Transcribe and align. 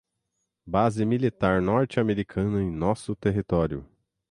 base 0.65 1.05
militar 1.05 1.61
norte-americana 1.61 2.59
em 2.59 2.71
nosso 2.71 3.15
território 3.15 3.87